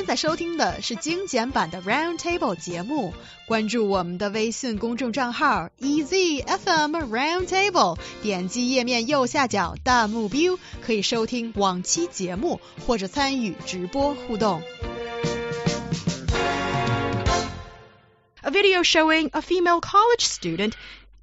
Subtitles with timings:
[0.00, 3.12] 现在收听的是精简版的 Round Table 节目，
[3.48, 14.62] 关注我们的微信公众账号 EZFM Round Table，点击页面右下角弹幕 view，可以收听往期节目或者参与直播互动。
[18.42, 20.74] A video showing a female college student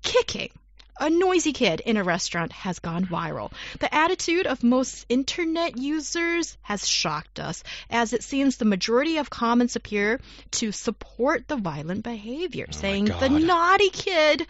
[0.04, 0.49] kicking
[0.98, 3.52] a noisy kid in a restaurant has gone viral.
[3.80, 9.30] The attitude of most internet users has shocked us, as it seems the majority of
[9.30, 10.20] comments appear
[10.52, 14.46] to support the violent behavior, Oh saying the naughty kid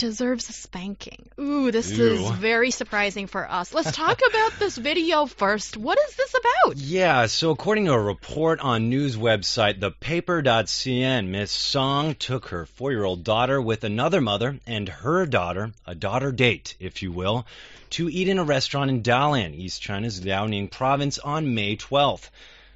[0.00, 1.28] deserves a spanking.
[1.38, 2.04] Ooh, this Ew.
[2.04, 3.74] is very surprising for us.
[3.74, 5.76] Let's talk about this video first.
[5.76, 6.78] What is this about?
[6.78, 12.92] Yeah, so according to a report on news website thepaper.cn, Miss Song took her four
[12.92, 17.46] year old daughter with another mother and her daughter, a daughter date, if you will,
[17.90, 22.30] to eat in a restaurant in Dalian, East China's Liaoning province, on May 12th.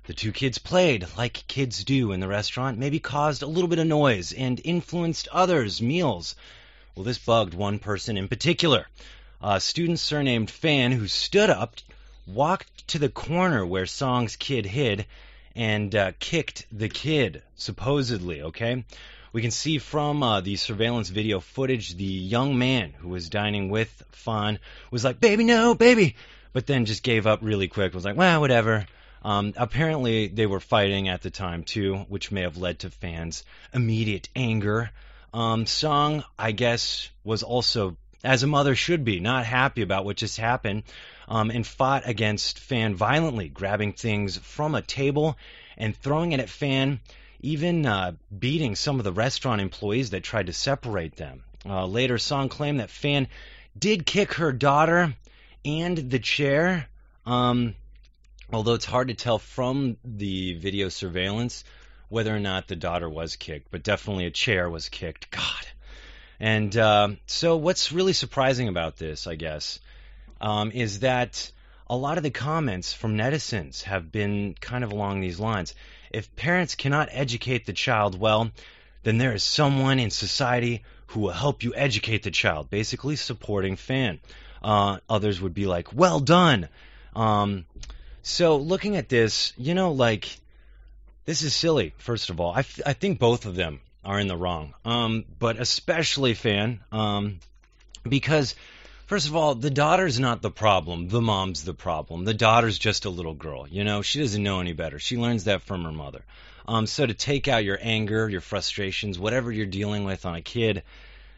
[0.06, 3.78] The two kids played like kids do in the restaurant, maybe caused a little bit
[3.78, 6.36] of noise and influenced others' meals.
[6.94, 8.86] Well, this bugged one person in particular.
[9.42, 11.76] A student surnamed Fan who stood up,
[12.24, 15.06] walked to the corner where Song's kid hid,
[15.56, 18.84] and uh, kicked the kid, supposedly, okay?
[19.32, 23.70] We can see from uh, the surveillance video footage the young man who was dining
[23.70, 24.60] with Fan
[24.92, 26.14] was like, Baby, no, baby!
[26.52, 28.86] But then just gave up really quick, was like, Well, whatever.
[29.24, 33.42] Um, apparently, they were fighting at the time, too, which may have led to Fan's
[33.72, 34.92] immediate anger.
[35.34, 40.16] Um, Song, I guess, was also, as a mother should be, not happy about what
[40.16, 40.84] just happened,
[41.26, 45.36] um, and fought against Fan violently, grabbing things from a table
[45.76, 47.00] and throwing it at Fan,
[47.40, 51.42] even uh, beating some of the restaurant employees that tried to separate them.
[51.66, 53.26] Uh, later, Song claimed that Fan
[53.76, 55.16] did kick her daughter
[55.64, 56.86] and the chair.
[57.26, 57.74] Um,
[58.52, 61.64] although it's hard to tell from the video surveillance
[62.14, 65.32] whether or not the daughter was kicked, but definitely a chair was kicked.
[65.32, 65.66] God.
[66.38, 69.80] And uh, so, what's really surprising about this, I guess,
[70.40, 71.50] um, is that
[71.90, 75.74] a lot of the comments from netizens have been kind of along these lines.
[76.12, 78.52] If parents cannot educate the child well,
[79.02, 83.74] then there is someone in society who will help you educate the child, basically supporting
[83.74, 84.20] Fan.
[84.62, 86.68] Uh, others would be like, well done.
[87.16, 87.64] Um,
[88.22, 90.38] so, looking at this, you know, like,
[91.24, 92.52] this is silly, first of all.
[92.52, 94.74] I, I think both of them are in the wrong.
[94.84, 97.40] Um, but especially Fan, um,
[98.06, 98.54] because,
[99.06, 101.08] first of all, the daughter's not the problem.
[101.08, 102.24] The mom's the problem.
[102.24, 103.66] The daughter's just a little girl.
[103.66, 104.98] You know, she doesn't know any better.
[104.98, 106.22] She learns that from her mother.
[106.66, 110.42] Um, so to take out your anger, your frustrations, whatever you're dealing with on a
[110.42, 110.82] kid,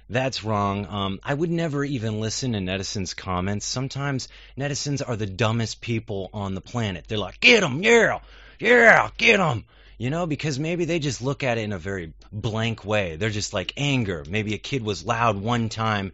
[0.08, 0.86] that's wrong.
[0.86, 3.66] Um, I would never even listen to netizens' comments.
[3.66, 7.06] Sometimes netizens are the dumbest people on the planet.
[7.08, 8.20] They're like, "Get 'em, yeah,
[8.60, 9.64] yeah, get 'em,"
[9.98, 13.16] you know, because maybe they just look at it in a very blank way.
[13.16, 14.24] They're just like anger.
[14.28, 16.12] Maybe a kid was loud one time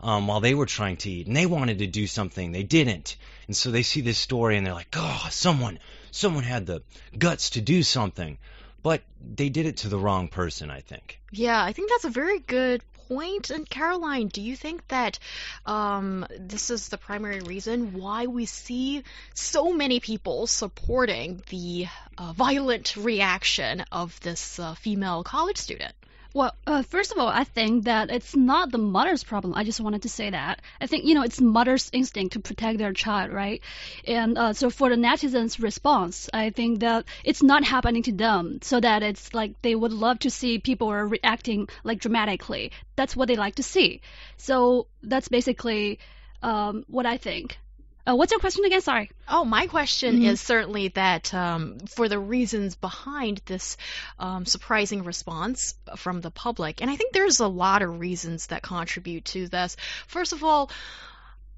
[0.00, 3.16] um, while they were trying to eat, and they wanted to do something, they didn't,
[3.46, 5.78] and so they see this story and they're like, "Oh, someone,
[6.10, 6.82] someone had the
[7.16, 8.38] guts to do something,"
[8.82, 10.70] but they did it to the wrong person.
[10.70, 11.20] I think.
[11.32, 13.50] Yeah, I think that's a very good point.
[13.50, 15.18] And Caroline, do you think that
[15.66, 19.02] um, this is the primary reason why we see
[19.34, 21.86] so many people supporting the
[22.18, 25.94] uh, violent reaction of this uh, female college student?
[26.34, 29.54] Well, uh, first of all, I think that it's not the mother's problem.
[29.54, 30.60] I just wanted to say that.
[30.80, 33.62] I think, you know, it's mother's instinct to protect their child, right?
[34.04, 38.58] And uh, so for the netizens' response, I think that it's not happening to them
[38.62, 42.72] so that it's like they would love to see people are reacting like dramatically.
[42.96, 44.00] That's what they like to see.
[44.36, 46.00] So that's basically
[46.42, 47.58] um, what I think.
[48.06, 48.82] Uh, what's your question again?
[48.82, 49.10] Sorry.
[49.28, 50.26] Oh, my question Mhm.
[50.26, 53.78] is certainly that um, for the reasons behind this
[54.18, 58.62] um, surprising response from the public, and I think there's a lot of reasons that
[58.62, 59.76] contribute to this.
[60.06, 60.70] First of all,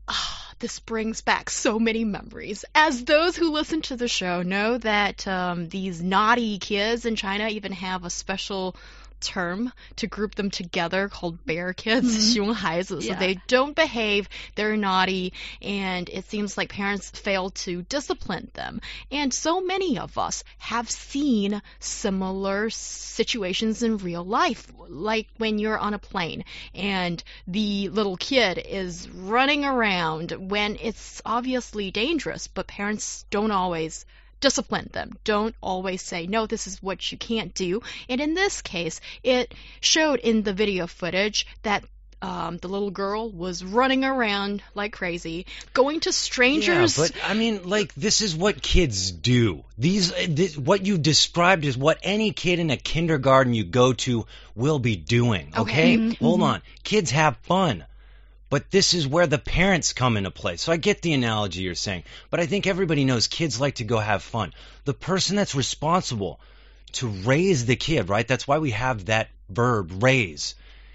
[0.07, 2.65] ah, this brings back so many memories.
[2.75, 7.49] As those who listen to the show know that um, these naughty kids in China
[7.49, 8.77] even have a special
[9.21, 12.35] term to group them together called bear kids, mm -hmm.
[13.03, 13.19] So yeah.
[13.19, 15.33] they don't behave, they're naughty,
[15.63, 18.81] and it seems like parents fail to discipline them.
[19.11, 25.79] And so many of us have seen similar situations in real life, like when you're
[25.79, 32.67] on a plane and the little kid is running around when it's obviously dangerous, but
[32.67, 34.05] parents don't always
[34.41, 35.13] discipline them.
[35.25, 37.83] Don't always say, no, this is what you can't do.
[38.09, 41.85] And in this case, it showed in the video footage that
[42.23, 46.99] um, the little girl was running around like crazy, going to strangers.
[46.99, 49.65] Yeah, but I mean, like this is what kids do.
[49.77, 54.27] These, this, what you described is what any kid in a kindergarten you go to
[54.55, 55.53] will be doing.
[55.57, 55.97] Okay, Okay.
[55.99, 56.63] Mhm, hold on.
[56.85, 57.85] Kids have fun.
[58.57, 60.57] But this is where the parents come into play.
[60.57, 63.85] So I get the analogy you're saying, but I think everybody knows kids like to
[63.85, 64.55] go have fun.
[64.87, 66.41] The person that's responsible
[66.93, 68.27] to raise the kid, right?
[68.27, 70.55] That's why we have that verb raise,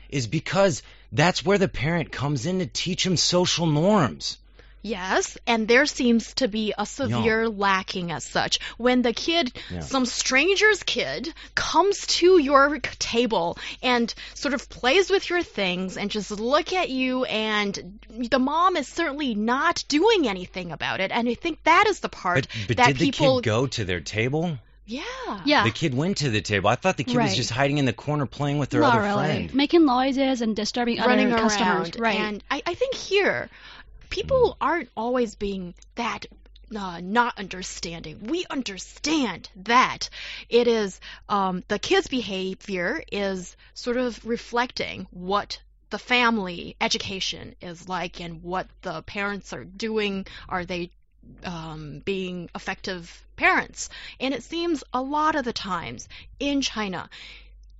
[0.09, 0.81] is because
[1.11, 4.39] that's where the parent comes in to teach them social norms.
[4.83, 8.59] Yes, and there seems to be a severe lacking as such.
[8.77, 9.81] When the kid, Yeah.
[9.81, 16.09] some stranger's kid, comes to your table and sort of plays with your things and
[16.09, 21.11] just look at you, and the mom is certainly not doing anything about it.
[21.11, 23.35] And I think that is the part But, but that did people.
[23.37, 24.57] the kid go to their table?
[24.87, 25.03] Yeah.
[25.45, 25.63] Yeah.
[25.63, 26.67] The kid went to the table.
[26.69, 29.03] I thought the kid was just hiding in the corner playing with their Not other
[29.03, 29.23] really.
[29.25, 29.53] friend.
[29.53, 31.91] Making noises and disturbing running other customers.
[31.91, 31.99] around.
[31.99, 32.19] Right.
[32.19, 33.49] And I, I think here,
[34.11, 36.27] people aren't always being that
[36.75, 38.27] uh, not understanding.
[38.27, 40.09] We understand that
[40.49, 45.59] it is um, the kids' behavior is sort of reflecting what
[45.89, 50.25] the family education is like and what the parents are doing.
[50.47, 50.91] Are they
[51.43, 53.89] um, being effective parents?
[54.19, 56.07] And it seems a lot of the times
[56.39, 57.09] in China,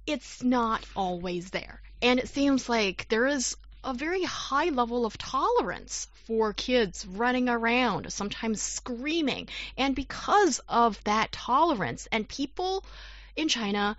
[0.05, 1.81] it's not always there.
[2.01, 7.49] And it seems like there is a very high level of tolerance for kids running
[7.49, 9.47] around, sometimes screaming.
[9.77, 12.85] And because of that tolerance, and people
[13.35, 13.97] in China,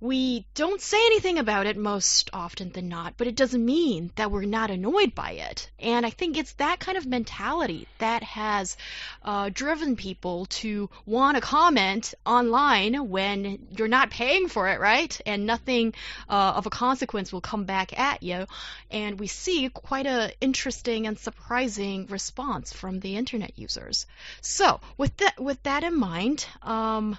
[0.00, 4.30] we don't say anything about it most often than not, but it doesn't mean that
[4.30, 5.68] we're not annoyed by it.
[5.80, 8.76] And I think it's that kind of mentality that has
[9.24, 15.20] uh, driven people to want to comment online when you're not paying for it, right?
[15.26, 15.94] And nothing
[16.28, 18.46] uh, of a consequence will come back at you.
[18.92, 24.06] And we see quite a interesting and surprising response from the internet users.
[24.42, 27.18] So, with that with that in mind, um,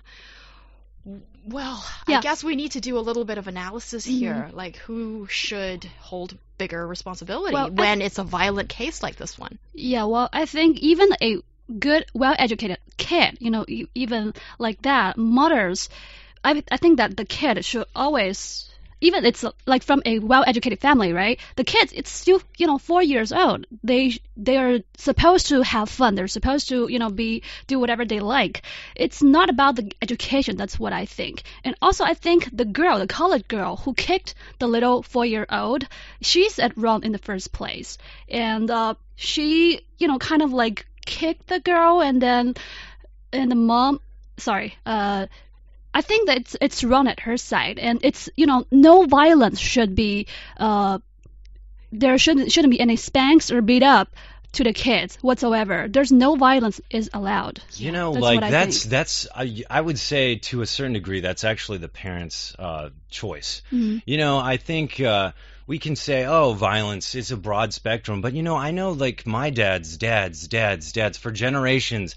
[1.46, 4.18] well, I guess we need to do a little bit of analysis mm-hmm.
[4.18, 9.38] here, like who should hold bigger responsibility Well, when it's a violent case like this
[9.38, 9.58] one.
[9.74, 11.38] Yeah, well, I think even a
[11.80, 13.66] good, well-educated kid, you know,
[13.96, 15.90] even like that, mothers,
[16.44, 18.69] I, I think that the kid should always,
[19.02, 21.40] even it's like from a well-educated family, right?
[21.56, 23.66] The kids, it's still, you know, four years old.
[23.84, 26.16] They they are supposed to have fun.
[26.16, 28.64] They're supposed to, you know, be do whatever they like.
[28.96, 30.58] It's not about the education.
[30.58, 31.44] That's what I think.
[31.64, 35.88] And also, I think the girl, the college girl who kicked the little four-year-old,
[36.22, 37.98] she's at wrong in the first place.
[38.28, 42.56] And uh, she, you know, kind of like kicked the girl, and then
[43.32, 44.00] and the mom,
[44.38, 45.28] sorry, uh.
[45.94, 49.60] I think that it's it's wrong at her side, and it's you know no violence
[49.60, 50.28] should be
[50.58, 51.00] uh
[51.92, 54.10] there shouldn't shouldn't be any spanks or beat up
[54.52, 55.88] to the kids whatsoever.
[55.88, 57.62] There's no violence is allowed.
[57.74, 58.92] You know, That's like that's think.
[58.92, 63.62] that's I, I would say to a certain degree that's actually the parents' uh, choice.
[63.72, 64.02] Mhm.
[64.06, 65.34] You know, I think uh,
[65.68, 69.28] we can say, oh, violence is a broad spectrum, but you know, I know like
[69.28, 72.16] my dad's dad's dad's dad's for generations,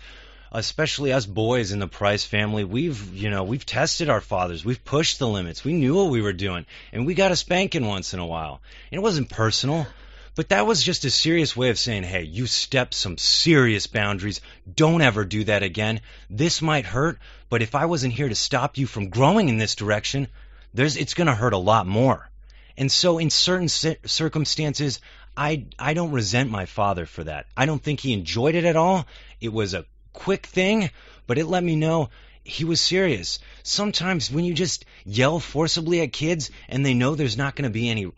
[0.52, 4.84] especially us boys in the Price family, we've you know we've tested our fathers, we've
[4.84, 8.14] pushed the limits, we knew what we were doing, and we got a spanking once
[8.14, 8.60] in a while,
[8.90, 9.86] and it wasn't personal.
[10.34, 14.40] But that was just a serious way of saying, hey, you stepped some serious boundaries.
[14.74, 16.00] Don't ever do that again.
[16.30, 17.18] This might hurt,
[17.50, 20.28] but if I wasn't here to stop you from growing in this direction,
[20.72, 22.30] there's it's going to hurt a lot more.
[22.78, 25.00] And so in certain ci- circumstances,
[25.36, 27.46] I I don't resent my father for that.
[27.54, 29.06] I don't think he enjoyed it at all.
[29.40, 30.90] It was a quick thing,
[31.26, 32.10] but it let me know
[32.44, 33.38] he was serious.
[33.62, 37.70] Sometimes when you just yell forcibly at kids and they know there's not going to
[37.70, 38.10] be any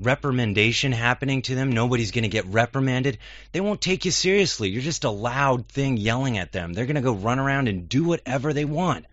[0.00, 3.18] reprimandation happening to them, nobody's going to get reprimanded,
[3.52, 4.68] they won't take you seriously.
[4.68, 6.72] You're just a loud thing yelling at them.
[6.72, 9.06] They're going to go run around and do whatever they want.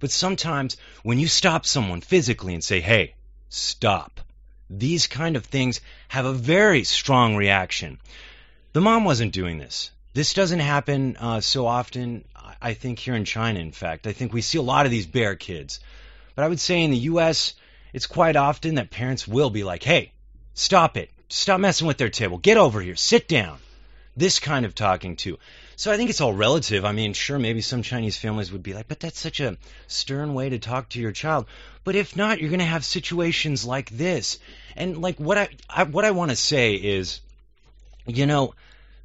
[0.00, 3.14] But sometimes when you stop someone physically and say, hey,
[3.48, 4.20] stop,
[4.70, 7.98] these kind of things have a very strong reaction.
[8.74, 9.90] The mom wasn't doing this.
[10.14, 12.24] This doesn't happen uh, so often,
[12.60, 14.06] I- think, here in China, in fact.
[14.06, 15.80] I think we see a lot of these bear kids.
[16.34, 17.54] But I would say in the U.S.,
[17.92, 20.12] it's quite often that parents will be like, hey,
[20.54, 21.10] stop it.
[21.28, 22.38] Stop messing with their table.
[22.38, 22.96] Get over here.
[22.96, 23.58] Sit down.
[24.16, 25.38] This kind of talking to.
[25.76, 26.84] So I think it's all relative.
[26.84, 30.34] I mean, sure, maybe some Chinese families would be like, but that's such a stern
[30.34, 31.46] way to talk to your child.
[31.84, 34.40] But if not, you're going to have situations like this.
[34.74, 37.20] And like what I, I what I want to say is,
[38.06, 38.54] you know,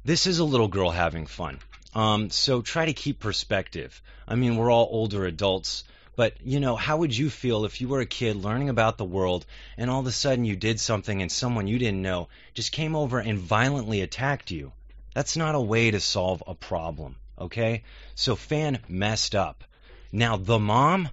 [0.04, 1.58] this is a little girl having fun.
[1.94, 4.02] Um, so try to keep perspective.
[4.26, 5.84] I mean, we're all older adults,
[6.16, 9.04] But, you know, how would you feel if you were a kid learning about the
[9.04, 9.44] world
[9.76, 12.94] and all of a sudden you did something and someone you didn't know just came
[12.94, 14.72] over and violently attacked you?
[15.12, 17.82] That's not a way to solve a problem, okay?
[18.14, 19.64] So Fan messed up.
[20.12, 21.08] Now, the mom,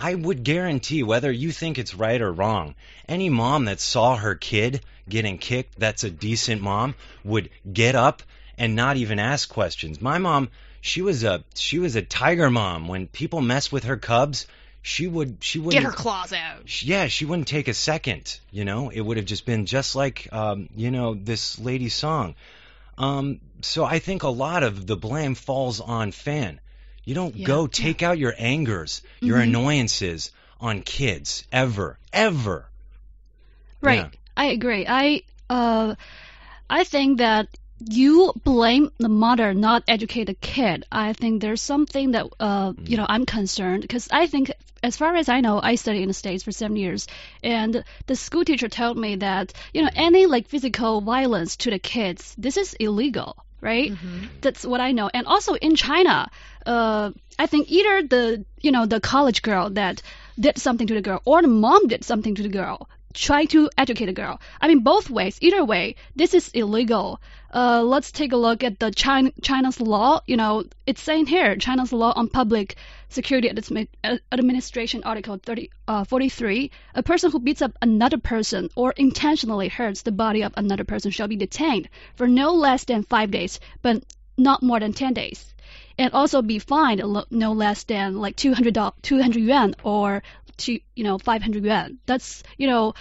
[0.00, 2.74] I would guarantee, whether you think it's right or wrong,
[3.08, 8.22] any mom that saw her kid getting kicked that's a decent mom would get up
[8.56, 10.00] and not even ask questions.
[10.00, 10.50] My mom,
[10.80, 12.88] she was a she was a tiger mom.
[12.88, 14.46] When people mess with her cubs,
[14.82, 16.82] she would she would Get her claws out.
[16.82, 18.38] yeah, she wouldn't take a second.
[18.50, 22.34] You know, it would have just been just like um, you know this lady's song.
[22.96, 26.60] Um, so I think a lot of the blame falls on Fan.
[27.08, 29.44] You don't Yeah, go take out your angers, your Mhm.
[29.44, 32.68] annoyances on kids ever, ever.
[33.80, 34.10] Right.
[34.12, 34.18] Yeah.
[34.36, 34.84] I agree.
[34.86, 35.94] I uh,
[36.68, 37.48] I think that
[37.78, 40.84] you blame the mother, not educate the kid.
[40.92, 45.16] I think there's something that uh, you know, I'm concerned because I think, as far
[45.16, 47.06] as I know, I studied in the states for seven years,
[47.42, 51.78] and the school teacher told me that you know any like physical violence to the
[51.78, 53.92] kids, this is illegal, right?
[54.40, 55.10] That's what I know.
[55.12, 56.30] And also in China,
[56.66, 60.02] uh, I think either the you know the college girl that
[60.38, 63.70] did something to the girl or the mom did something to the girl, trying to
[63.76, 64.40] educate a girl.
[64.60, 65.38] I mean both ways.
[65.40, 67.20] Either way, this is illegal.
[67.52, 70.20] Uh, let's take a look at the China, China's law.
[70.26, 72.76] You know, it's saying here China's law on public
[73.08, 78.92] security uh, administration article 30, uh, 43 a person who beats up another person or
[78.92, 83.30] intentionally hurts the body of another person shall be detained for no less than five
[83.30, 84.02] days but
[84.36, 85.54] not more than 10 days
[85.96, 90.22] and also be fined no less than like 200 do- 200 yuan or
[90.58, 91.98] to you know 500 yuan.
[92.06, 92.94] That's you know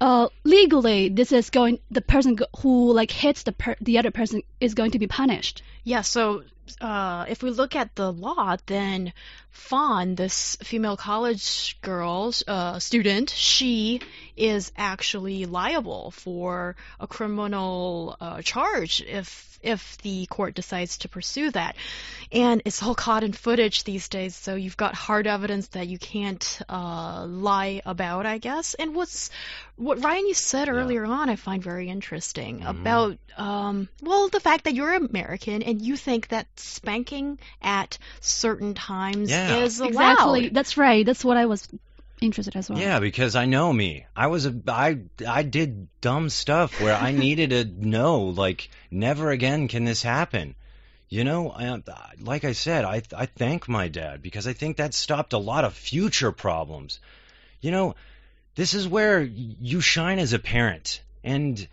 [0.00, 4.42] uh, legally this is going the person who like hits the per- the other person
[4.60, 5.62] is going to be punished.
[5.84, 6.44] Yeah, so
[6.80, 9.12] uh, if we look at the law, then
[9.52, 14.00] Fan, this female college girl, uh, student, she
[14.36, 21.50] is actually liable for a criminal uh, charge if if the court decides to pursue
[21.50, 21.76] that.
[22.32, 25.98] And it's all caught in footage these days, so you've got hard evidence that you
[25.98, 28.74] can't uh, lie about, I guess.
[28.74, 29.30] And what's
[29.76, 30.74] what Ryan you said Yeah.
[30.74, 32.70] earlier on, I find very interesting Mhm.
[32.70, 38.74] about um, well the fact that you're American and you think that spanking at certain
[38.74, 39.58] times Yeah.
[39.64, 39.88] is allowed.
[39.90, 41.68] exactly that's right that's what i was
[42.20, 44.04] interested as well Yeah, because I know me.
[44.14, 49.30] I was a I I did dumb stuff where I needed to know like never
[49.30, 50.54] again can this happen.
[51.08, 51.82] You know, I,
[52.20, 55.64] like I said, I I thank my dad because I think that stopped a lot
[55.64, 57.00] of future problems.
[57.62, 57.94] You know,
[58.54, 61.00] this is where you shine as a parent.
[61.24, 61.66] And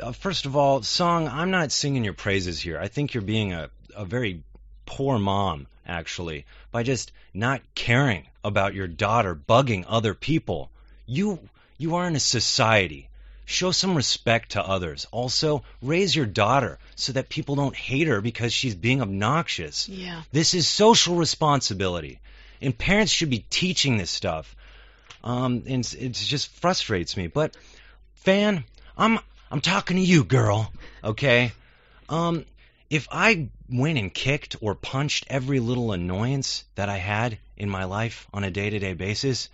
[0.00, 2.78] uh, first of all, Song, I'm not singing your praises here.
[2.78, 4.42] I think you're being a a very
[4.86, 10.70] poor mom actually by just not caring about your daughter bugging other people.
[11.06, 11.38] You
[11.78, 13.08] you are in a society.
[13.44, 15.06] Show some respect to others.
[15.10, 19.88] Also, raise your daughter so that people don't hate her because she's being obnoxious.
[19.88, 20.22] Yeah.
[20.30, 22.20] This is social responsibility,
[22.60, 24.54] and parents should be teaching this stuff.
[25.24, 27.26] Um, and it just frustrates me.
[27.26, 27.56] But,
[28.14, 28.64] Fan,
[28.96, 29.18] I'm
[29.50, 30.72] I'm talking to you, girl.
[31.02, 31.52] Okay.
[32.08, 32.44] Um,
[32.92, 37.84] if I went and kicked or punched every little annoyance that I had in my
[37.84, 39.48] life on a day-to-day basis,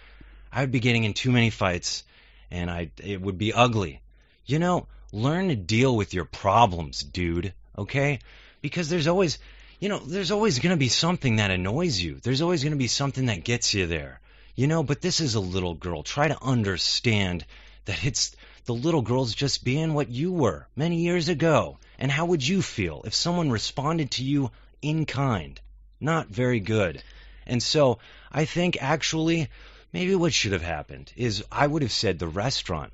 [0.52, 2.02] I would be getting in too many fights,
[2.50, 4.00] and I it would be ugly.
[4.44, 7.54] You know, learn to deal with your problems, dude.
[7.76, 8.18] Okay?
[8.60, 9.38] Because there's always,
[9.78, 12.16] you know, there's always going to be something that annoys you.
[12.20, 14.18] There's always going to be something that gets you there.
[14.56, 16.02] You know, but this is a little girl.
[16.02, 17.44] Try to understand
[17.84, 21.78] that it's the little girl's just being what you were many years ago.
[21.98, 24.50] And how would you feel if someone responded to you
[24.80, 25.60] in kind?
[26.00, 27.02] Not very good.
[27.46, 27.98] And so
[28.30, 29.48] I think actually
[29.92, 32.92] maybe what should have happened is I would have said the restaurant.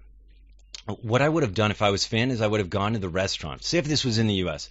[1.02, 2.98] What I would have done if I was Finn is I would have gone to
[2.98, 3.64] the restaurant.
[3.64, 4.68] Say if this was in the U.S.,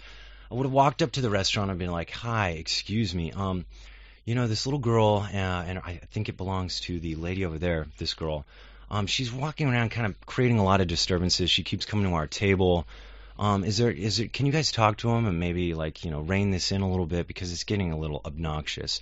[0.52, 3.66] I would have walked up to the restaurant and been like, "Hi, excuse me, um,
[4.24, 7.58] you know this little girl, uh, and I think it belongs to the lady over
[7.58, 7.88] there.
[7.98, 8.46] This girl,
[8.92, 11.50] um, she's walking around, kind of creating a lot of disturbances.
[11.50, 12.86] She keeps coming to our table.
[13.38, 14.32] Um, is there is it?
[14.32, 16.90] Can you guys talk to him and maybe like you know rein this in a
[16.90, 19.02] little bit because it's getting a little obnoxious."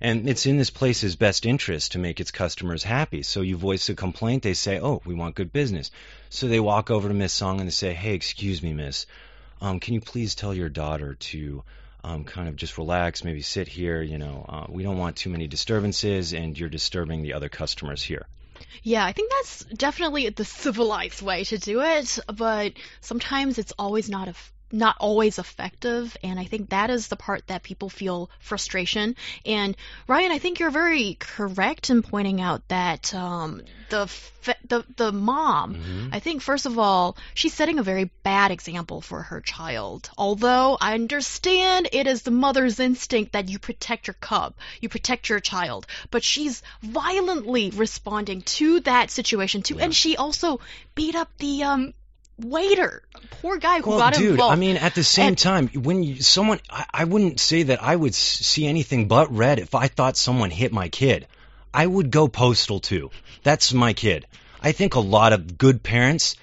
[0.00, 3.22] And it's in this place's best interest to make its customers happy.
[3.22, 5.90] So you voice a complaint, they say, "Oh, we want good business."
[6.30, 9.06] So they walk over to Miss Song and they say, "Hey, excuse me, Miss,
[9.60, 11.62] um, can you please tell your daughter to
[12.04, 14.02] um, kind of just relax, maybe sit here?
[14.02, 18.02] You know, uh, we don't want too many disturbances, and you're disturbing the other customers
[18.02, 18.26] here."
[18.82, 24.08] Yeah, I think that's definitely the civilized way to do it, but sometimes it's always
[24.08, 24.34] not a
[24.72, 29.76] not always effective and i think that is the part that people feel frustration and
[30.06, 35.12] ryan i think you're very correct in pointing out that um, the, fe- the the
[35.12, 36.08] mom Mhm.
[36.12, 40.76] i think first of all she's setting a very bad example for her child although
[40.80, 45.40] i understand it is the mother's instinct that you protect your cub you protect your
[45.40, 49.84] child but she's violently responding to that situation too Yeah.
[49.84, 50.60] and she also
[50.94, 51.94] beat up the um
[52.38, 53.02] waiter
[53.42, 56.02] poor guy who Well, got dude, involved I mean, at the same And- time, when
[56.02, 59.88] you, someone, I, I wouldn't say that I would see anything but red if I
[59.88, 61.26] thought someone hit my kid.
[61.72, 63.10] I would go postal too.
[63.42, 64.26] That's my kid.
[64.60, 66.36] I think a lot of good parents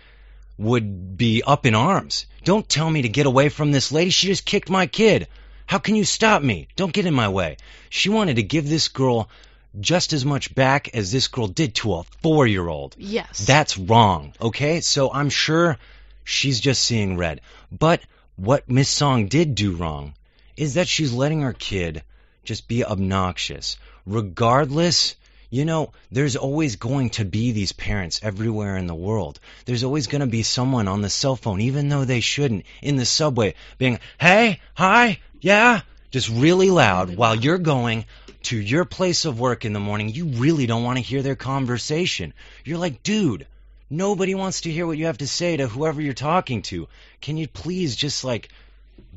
[0.58, 2.26] would be up in arms.
[2.44, 4.12] Don't tell me to get away from this lady.
[4.12, 5.28] She just kicked my kid.
[5.66, 6.68] How can you stop me?
[6.76, 7.58] Don't get in my way.
[7.90, 9.30] She wanted to give this girl
[9.80, 12.96] just as much back as this girl did to a four year old.
[12.98, 13.46] Yes.
[13.46, 14.82] That's wrong, okay?
[14.82, 15.78] So I'm sure
[16.24, 17.42] she's just seeing red.
[17.72, 18.02] But
[18.36, 20.14] what Miss Song did do wrong
[20.58, 22.04] is that she's letting her kid
[22.44, 23.78] just be obnoxious.
[24.06, 25.16] Regardless,
[25.50, 29.40] you know, there's always going to be these parents everywhere in the world.
[29.66, 32.96] There's always going to be someone on the cell phone, even though they shouldn't, in
[32.96, 38.06] the subway, being, hey, hi, yeah, just really loud while you're going
[38.46, 40.10] to your place of work in the morning.
[40.10, 42.34] You really don't want to hear their conversation.
[42.64, 43.48] You're like, dude,
[43.90, 46.88] nobody wants to hear what you have to say to whoever you're talking to.
[47.22, 48.50] Can you please just like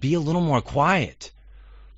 [0.01, 1.31] be a little more quiet?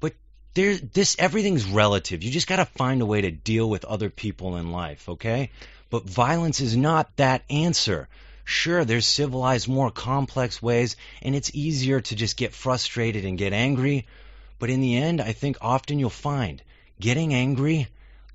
[0.01, 0.15] But
[0.55, 2.25] there, this everything's relative.
[2.25, 5.51] You just got to find a way to deal with other people in life, okay?
[5.89, 8.09] But violence is not that answer.
[8.45, 13.53] Sure, there's civilized, more complex ways, and it's easier to just get frustrated and get
[13.53, 14.09] angry.
[14.59, 16.61] But in the end, I think often you'll find
[17.01, 17.89] getting angry,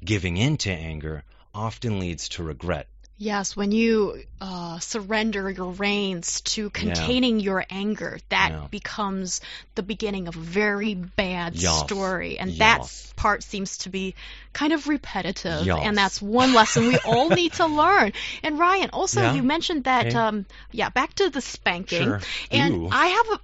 [0.03, 2.87] giving in to anger, often leads to regret.
[3.17, 8.67] Yes, when you uh, surrender your reins to containing your anger, that Yeah.
[8.69, 9.39] becomes
[9.75, 12.37] the beginning of a very bad story.
[12.37, 12.81] And that
[13.15, 14.15] part seems to be
[14.51, 15.65] kind of repetitive.
[15.69, 18.11] And that's one lesson we all need to learn.
[18.43, 19.33] And Ryan, also, Yeah?
[19.33, 20.15] you mentioned that, Okay.
[20.17, 22.07] um, yeah, back to the spanking.
[22.07, 22.19] Sure.
[22.51, 22.89] And Ooh.
[22.91, 23.39] I have a,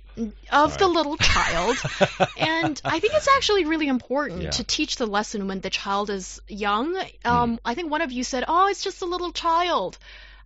[0.51, 1.82] of the little child.
[2.38, 4.50] and I think it's actually really important Yeah.
[4.51, 6.96] to teach the lesson when the child is young.
[7.25, 9.97] Um, I think one of you said, "Oh, it's just a little child."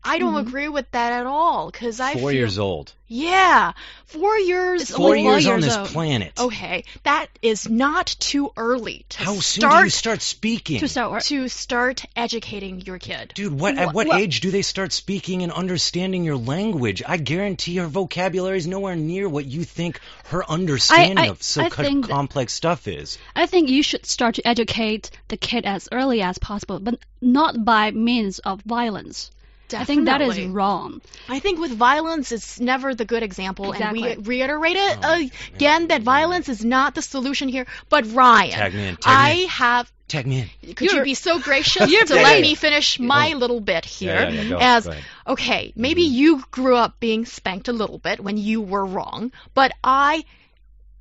[0.05, 0.47] I don't Mhm.
[0.47, 2.93] agree with that at all because I Four feel, years old.
[3.07, 3.73] Yeah,
[4.07, 4.89] four years.
[4.89, 5.19] Four old.
[5.19, 5.87] years on years this old.
[5.89, 6.33] planet.
[6.39, 10.79] Okay, that is not too early to How soon start do you start speaking?
[10.79, 13.31] To start to start educating your kid.
[13.35, 17.03] Dude, what at Wha- what wha- age do they start speaking and understanding your language?
[17.07, 21.61] I guarantee her vocabulary is nowhere near what you think her understanding I- of so
[21.63, 23.17] I co- complex stuff is.
[23.35, 27.63] I think you should start to educate the kid as early as possible, but not
[27.63, 29.29] by means of violence.
[29.73, 31.01] I think that is wrong.
[31.28, 35.30] I think with violence, it's never the good example, and we reiterate it Oh, yeah.
[35.56, 37.65] again that violence is not the solution here.
[37.89, 39.49] But Ryan, Tag me in, tag I me in.
[39.49, 39.91] have.
[40.08, 40.75] Tag me in.
[40.75, 43.38] Could you You're- be so gracious to Yeah, let me finish my oh.
[43.38, 44.13] little bit here?
[44.13, 44.93] Yeah, yeah, yeah, go, As go
[45.30, 46.12] okay, maybe Mhm.
[46.13, 50.25] you grew up being spanked a little bit when you were wrong, but I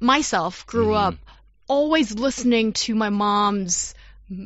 [0.00, 0.96] myself grew Mhm.
[1.08, 1.14] up
[1.66, 3.94] always listening to my mom's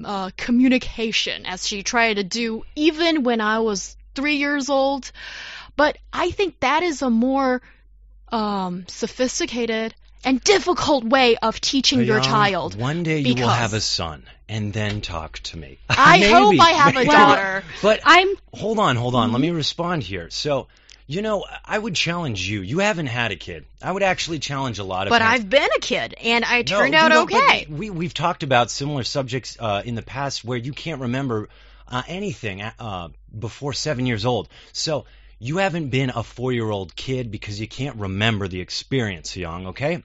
[0.04, 5.10] uh, communication as she tried to do, even when I was three years old.
[5.76, 7.62] But I think that is a more
[8.30, 9.94] um, sophisticated
[10.24, 12.78] and difficult way of teaching your child.
[12.78, 15.78] One day you will have a son, and then talk to me.
[15.88, 17.64] I Maybe, hope I have a daughter.
[17.82, 19.30] But I'm hold on, hold on.
[19.30, 19.42] Let Mm-hmm.
[19.42, 20.28] me respond here.
[20.30, 20.66] So,
[21.06, 22.60] you know, I would challenge you.
[22.60, 23.64] You haven't had a kid.
[23.80, 25.44] I would actually challenge a lot of But parents.
[25.44, 27.66] I've been a kid, and I turned you out know, okay.
[27.68, 31.48] We we've talked about similar subjects uh, in the past where you can't remember
[31.88, 34.48] uh, anything uh, before seven years old.
[34.72, 35.06] So
[35.38, 39.68] you haven't been a four-year-old kid because you can't remember the experience, young.
[39.68, 40.02] Okay,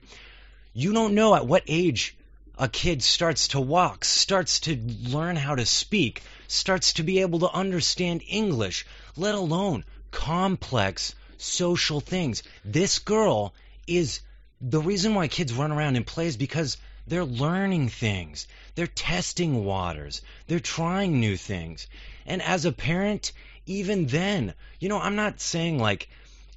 [0.72, 2.16] you don't know at what age
[2.58, 7.40] a kid starts to walk, starts to learn how to speak, starts to be able
[7.40, 12.42] to understand English, let alone complex social things.
[12.64, 13.52] This girl
[13.86, 14.20] is
[14.60, 18.46] the reason why kids run around and play is because they're learning things.
[18.74, 20.22] They're testing waters.
[20.46, 21.86] They're trying new things.
[22.26, 23.32] And as a parent,
[23.66, 26.08] even then, you know, I'm not saying like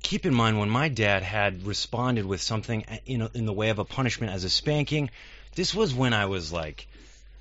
[0.03, 3.69] keep in mind when my dad had responded with something uh, in in the way
[3.69, 5.10] of a punishment as a spanking,
[5.55, 6.88] this was when I was like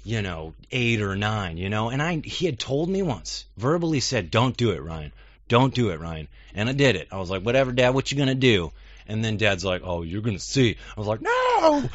[0.07, 3.99] you know, 8 or 9, you know, and I he had told me once, verbally
[3.99, 5.13] said, "Don't do it, Ryan.
[5.49, 7.09] Don't do it, Ryan." And I did it.
[7.11, 8.71] I was like, "Whatever, dad, what you to do?"
[9.09, 11.91] And then dad's like, "Oh, you're to see." I was like, "No!"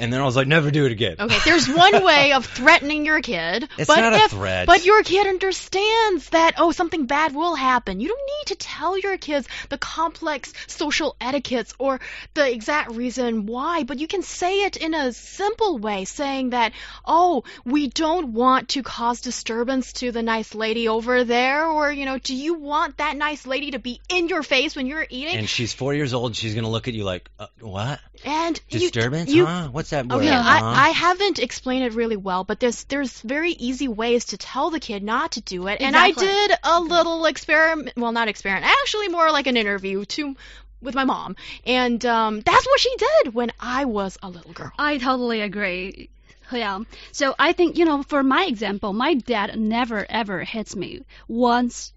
[0.00, 1.16] And then I was like, never do it again.
[1.20, 4.66] Okay, there's one way of threatening your kid, It's but not a if, threat.
[4.66, 8.00] But your kid understands that oh something bad will happen.
[8.00, 12.00] You don't need to tell your kids the complex social etiquettes or
[12.32, 16.72] the exact reason why, but you can say it in a simple way, saying that
[17.04, 22.06] oh we don't want to cause disturbance to the nice lady over there, or you
[22.06, 25.36] know do you want that nice lady to be in your face when you're eating?
[25.36, 26.34] And she's four years old.
[26.36, 28.00] She's gonna look at you like, uh, what?
[28.24, 29.30] And Disturbance?
[29.30, 29.68] you, huh?
[29.70, 30.16] What's that word?
[30.16, 30.42] Okay, huh?
[30.44, 34.70] I, I haven't explained it really well, but there's there's very easy ways to tell
[34.70, 35.80] the kid not to do it.
[35.80, 40.36] And I did a little experiment, well, not experiment, actually more like an interview to
[40.82, 44.72] with my mom, and um, that's what she did when I was a little girl.
[44.78, 46.08] I totally agree.
[46.52, 46.80] Yeah.
[47.12, 51.92] So I think, you know, for my example, my dad never ever hits me once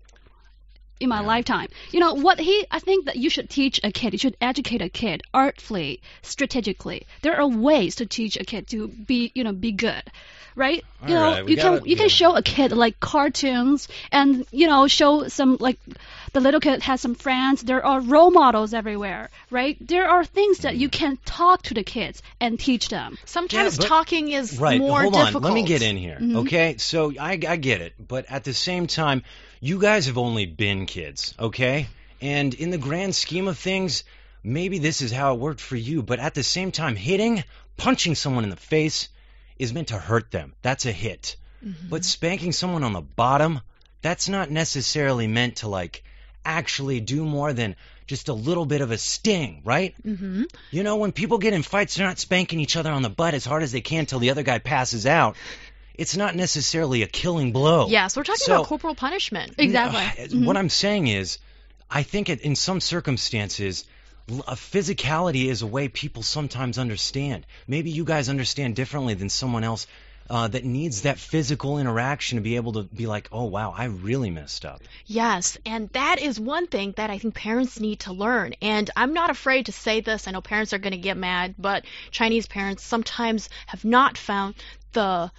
[1.00, 1.28] in my Yeah.
[1.28, 1.68] lifetime.
[1.92, 4.82] You know, what he I think that you should teach a kid, you should educate
[4.82, 7.06] a kid artfully, strategically.
[7.22, 10.04] There are ways to teach a kid to be, you know, be good.
[10.56, 10.84] Right?
[11.08, 14.68] you know, right, you can gotta- you can show a kid like cartoons and, you
[14.68, 15.80] know, show some like
[16.34, 17.64] the little kid has some friends.
[17.64, 19.76] There are role models everywhere, right?
[19.82, 23.18] There are things that you can talk to the kids and teach them.
[23.26, 24.78] Sometimes but- talking is Right.
[24.80, 25.44] more Hold difficult.
[25.44, 25.52] on.
[25.52, 26.20] Let me get in here.
[26.22, 26.36] Mhm.
[26.46, 26.76] Okay.
[26.78, 29.24] So I, I get it, but at the same time,
[29.64, 31.34] you guys have only been kids.
[31.40, 31.88] Okay.
[32.22, 34.04] And in the grand scheme of things,
[34.44, 36.04] maybe this is how it worked for you.
[36.04, 37.46] But at the same time, hitting,
[37.78, 39.08] punching someone in the face
[39.58, 40.54] is meant to hurt them.
[40.64, 41.38] That's a hit.
[41.66, 41.88] Mm-hmm.
[41.88, 43.62] But spanking someone on the bottom,
[44.02, 46.04] that's not necessarily meant to like
[46.44, 49.96] actually do more than just a little bit of a sting, right?
[50.04, 53.10] hmm You know, when people get in fights, they're not spanking each other on the
[53.10, 55.38] butt as hard as they can till the other guy passes out.
[55.96, 57.88] It's not necessarily a killing blow.
[57.88, 59.54] Yes, we're talking So- about corporal punishment.
[59.58, 60.24] Exactly.
[60.24, 60.46] Uh, Mhm.
[60.46, 61.38] What I'm saying is,
[61.90, 63.86] I think it, in some circumstances,
[64.48, 67.46] a physicality is a way people sometimes understand.
[67.68, 69.86] Maybe you guys understand differently than someone else
[70.30, 73.86] uh, that needs that physical interaction to be able to be like, oh wow, I
[73.86, 74.82] really messed up.
[75.06, 78.54] Yes, and that is one thing that I think parents need to learn.
[78.62, 80.26] And I'm not afraid to say this.
[80.26, 84.56] I know parents are going to get mad, but Chinese parents sometimes have not found
[84.94, 85.30] the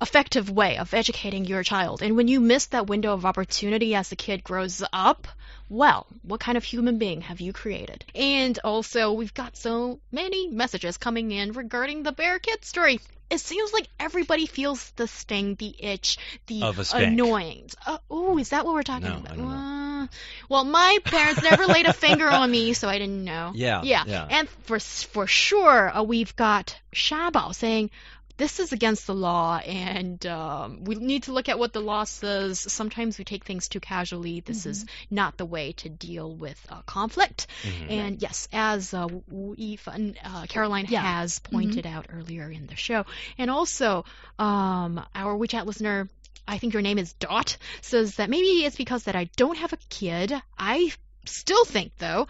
[0.00, 2.02] effective way of educating your child.
[2.02, 5.26] And when you miss that window of opportunity as the kid grows up,
[5.68, 8.04] well, what kind of human being have you created?
[8.14, 13.00] And also, we've got so many messages coming in regarding the Bear Kid story.
[13.30, 16.62] It seems like everybody feels the sting, the itch, the
[16.94, 17.76] annoyance.
[17.86, 19.32] Uh, oh, is that what we're talking No, about?
[19.32, 19.54] I don't know.
[19.54, 20.06] Uh,
[20.48, 23.52] well, my parents never laid a finger on me, so I didn't know.
[23.54, 24.04] Yeah, Yeah.
[24.06, 24.26] yeah.
[24.30, 27.90] And for for sure, uh, we've got Shabao saying
[28.38, 32.04] this is against the law, and um, we need to look at what the law
[32.04, 32.58] says.
[32.58, 34.40] Sometimes we take things too casually.
[34.40, 37.46] This is not the way to deal with uh, conflict.
[37.64, 37.90] Mhm.
[37.90, 41.02] And yes, as uh, Wu Yifan, uh, Caroline Yeah.
[41.02, 43.04] has pointed out earlier in the show,
[43.36, 44.04] and also
[44.38, 46.08] um, our WeChat listener.
[46.46, 49.74] I think your name is Dot says that maybe it's because that I don't have
[49.74, 50.32] a kid.
[50.58, 50.90] I
[51.26, 52.26] still think though,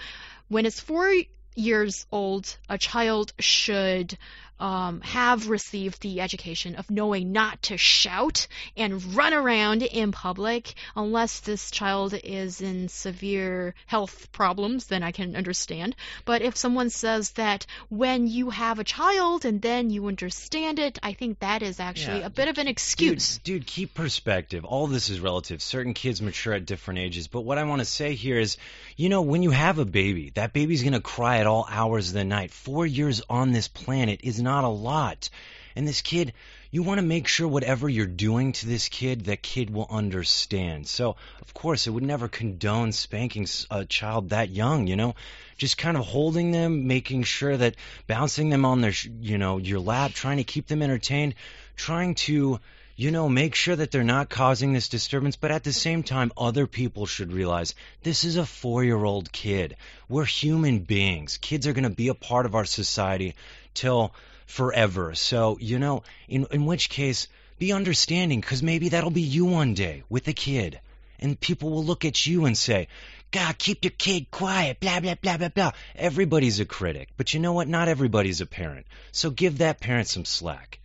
[0.48, 1.08] when it's four
[1.54, 4.18] years old, a child should
[4.60, 10.74] um, have received the education of knowing not to shout and run around in public
[10.96, 15.94] unless this child is in severe health problems then i can understand
[16.24, 20.98] but if someone says that when you have a child and then you understand it
[21.02, 24.64] i think that is actually Yeah, a bit of an excuse Dude, dude, keep perspective.
[24.64, 25.60] All this is relative.
[25.62, 27.26] Certain kids mature at different ages.
[27.28, 28.56] But what I want to say here is,
[28.96, 32.08] you know, when you have a baby, that baby's going to cry at all hours
[32.08, 32.50] of the night.
[32.50, 35.30] Four years on this planet is not a lot.
[35.76, 36.32] And this kid,
[36.70, 40.88] you want to make sure whatever you're doing to this kid, that kid will understand.
[40.88, 45.14] So, of course, I would never condone spanking a child that young, you know?
[45.56, 49.80] Just kind of holding them, making sure that bouncing them on their, you know, your
[49.80, 51.34] lap, trying to keep them entertained,
[51.76, 52.58] trying to
[52.98, 56.32] you know, make sure that they're not causing this disturbance, but at the same time,
[56.36, 59.76] other people should realize this is a four year old kid.
[60.08, 61.38] We're human beings.
[61.38, 63.36] Kids are going to be a part of our society
[63.72, 64.12] till
[64.48, 65.14] forever.
[65.14, 69.74] So, you know, in, in which case, be understanding, because maybe that'll be you one
[69.74, 70.80] day with a kid.
[71.20, 72.88] And people will look at you and say,
[73.30, 75.72] God, keep your kid quiet, blah, blah, blah, blah, blah.
[75.94, 77.10] Everybody's a critic.
[77.16, 77.68] But you know what?
[77.68, 78.86] Not everybody's a parent.
[79.12, 80.78] So give that parent some slack.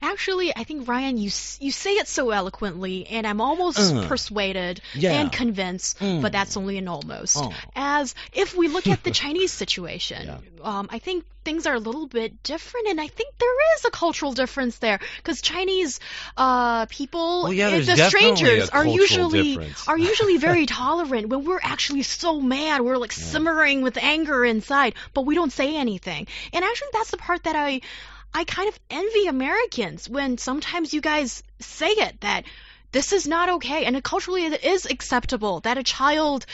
[0.00, 4.06] Actually, I think Ryan, you you say it so eloquently, and I'm almost Uh.
[4.06, 5.12] persuaded Yeah.
[5.20, 6.22] and convinced, Mm.
[6.22, 7.36] but that's only an almost.
[7.36, 7.52] Oh.
[7.74, 10.38] As if we look at the Chinese situation, Yeah.
[10.62, 13.90] um, I think things are a little bit different, and I think there is a
[13.90, 15.98] cultural difference there because Chinese
[16.36, 19.88] uh, people, Well, yeah, uh, the strangers, are usually difference.
[19.88, 21.28] are usually very tolerant.
[21.28, 25.76] When we're actually so mad, we're like simmering with anger inside, but we don't say
[25.76, 26.26] anything.
[26.52, 27.80] And actually, that's the part that I
[28.34, 32.44] I kind of envy Americans when sometimes you guys say it that
[32.92, 36.46] this is not okay and culturally it is acceptable that a child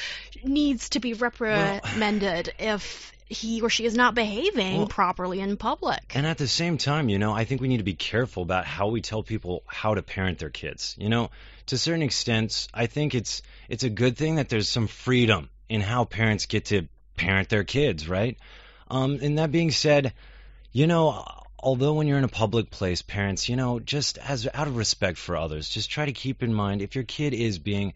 [0.42, 6.12] needs to be reprimanded if he or she is not behaving Well- properly in public.
[6.14, 8.66] And at the same time, you know, I think we need to be careful about
[8.66, 10.94] how we tell people how to parent their kids.
[10.98, 11.30] You know,
[11.66, 15.48] to a certain extent, I think it's it's a good thing that there's some freedom
[15.68, 18.36] in how parents get to parent their kids, right?
[18.90, 20.12] Um, and that being said,
[20.72, 21.24] you know,
[21.64, 25.18] although when you're in a public place, parents, you know, just as out of respect
[25.18, 27.94] for others, just try to keep in mind if your kid is being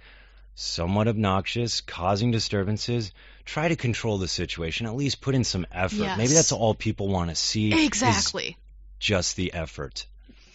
[0.55, 3.13] somewhat obnoxious, causing disturbances,
[3.45, 4.87] try to control the situation.
[4.87, 6.17] At least put in some effort.
[6.17, 7.85] Maybe that's all people want to see.
[7.85, 8.57] exactly.
[8.99, 10.07] just the effort.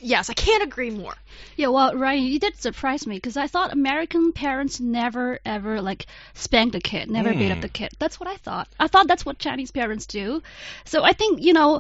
[0.01, 1.13] Yes, I can't agree more.
[1.55, 6.07] Yeah, well, Ryan, you did surprise me because I thought American parents never ever like
[6.33, 7.61] spank the kid, never beat up Hmm.
[7.61, 7.91] the kid.
[7.99, 8.67] That's what I thought.
[8.77, 10.43] I thought that's what Chinese parents do.
[10.83, 11.79] So I think you know,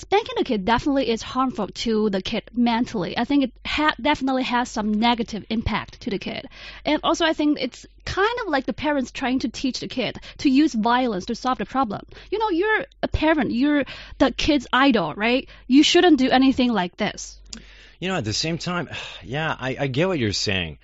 [0.00, 3.16] spanking the kid definitely is harmful to the kid mentally.
[3.16, 6.46] I think it ha- definitely has some negative impact to the kid,
[6.84, 10.18] and also I think it's kind of like the parents trying to teach the kid
[10.38, 12.02] to use violence to solve the problem.
[12.30, 13.84] You know, you're a parent, you're
[14.18, 15.48] the kid's idol, right?
[15.66, 17.38] You shouldn't do anything like this.
[18.00, 18.88] You know, at the same time,
[19.22, 20.78] yeah, I, I get what you're saying.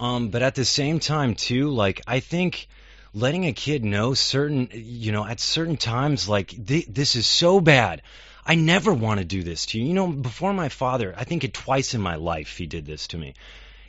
[0.00, 2.68] Um, but at the same time, too, like, I think
[3.14, 7.60] letting a kid know certain, you know, at certain times, like, th- this is so
[7.60, 8.02] bad.
[8.48, 9.86] I never want to do this to you.
[9.86, 13.08] You know, before my father, I think it twice in my life he did this
[13.08, 13.34] to me.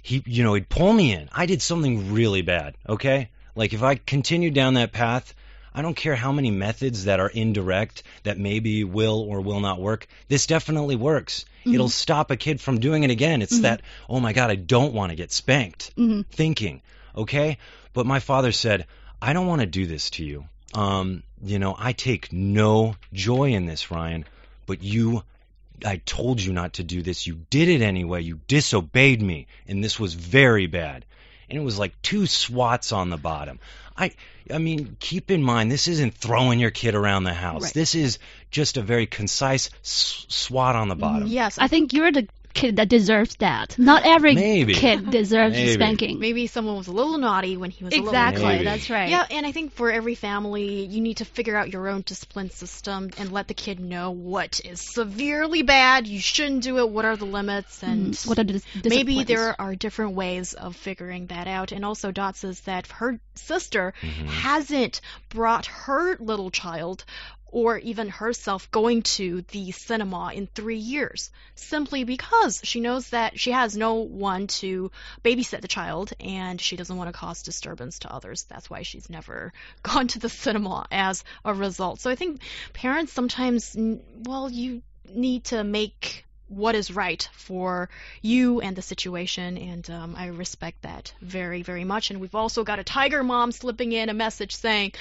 [0.03, 1.29] He, you know, he'd pull me in.
[1.31, 3.29] I did something really bad, okay?
[3.55, 5.33] Like, if I continued down that path,
[5.73, 9.79] I don't care how many methods that are indirect that maybe will or will not
[9.79, 10.07] work.
[10.27, 11.45] This definitely works.
[11.65, 13.41] It'll stop a kid from doing it again.
[13.41, 16.25] It's that, oh my God, I don't want to get spanked Mhm.
[16.31, 16.81] thinking,
[17.15, 17.59] okay?
[17.93, 18.87] But my father said,
[19.21, 20.45] I don't want to do this to you.
[20.73, 24.25] Um, you know, I take no joy in this, Ryan,
[24.69, 25.23] but you
[25.83, 27.25] I told you not to do this.
[27.25, 28.21] You did it anyway.
[28.21, 31.05] You disobeyed me, and this was very bad.
[31.49, 33.59] And it was like two swats on the bottom.
[33.97, 34.11] I
[34.53, 37.63] I mean, keep in mind this isn't throwing your kid around the house.
[37.63, 37.73] Right.
[37.73, 38.19] This is
[38.51, 41.27] just a very concise s- swat on the bottom.
[41.27, 43.77] Yes, I think you're the kid that deserves that.
[43.77, 44.73] Not every Maybe.
[44.73, 45.73] kid deserves Maybe.
[45.73, 46.19] spanking.
[46.19, 48.63] maybe someone was a little naughty when he was a little Exactly, Maybe.
[48.65, 49.09] that's right.
[49.09, 52.49] Yeah, and I think for every family, you need to figure out your own discipline
[52.49, 56.07] system and let the kid know what is severely bad.
[56.07, 56.89] You shouldn't do it.
[56.89, 57.83] What are the limits?
[57.83, 61.71] And Mm, what are the maybe there are different ways of figuring that out.
[61.71, 64.27] And also, Dot says that her sister Mhm.
[64.27, 67.05] hasn't brought her little child
[67.51, 73.39] or even herself going to the cinema in three years simply because she knows that
[73.39, 74.91] she has no one to
[75.23, 78.43] babysit the child and she doesn't want to cause disturbance to others.
[78.43, 81.99] That's why she's never gone to the cinema as a result.
[81.99, 82.41] So I think
[82.73, 84.81] parents sometimes, well, you
[85.13, 87.89] need to make what is right for
[88.21, 92.09] you and the situation, and um, I respect that very, very much.
[92.09, 94.93] And we've also got a tiger mom slipping in a message saying,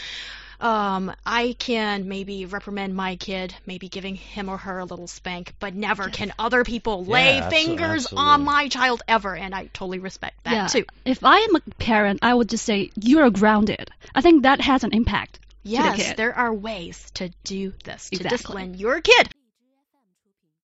[0.61, 5.55] um, I can maybe reprimand my kid, maybe giving him or her a little spank,
[5.61, 8.29] but never can other people lay Yeah, fingers absolutely.
[8.31, 10.67] on my child ever, and I totally respect that yeah.
[10.67, 10.85] too.
[11.05, 13.91] If I am a parent, I would just say you're grounded.
[14.15, 15.39] I think that has an impact.
[15.65, 16.17] the Yes, kid.
[16.17, 18.29] there are ways to do this to Exactly.
[18.37, 19.29] discipline your kid.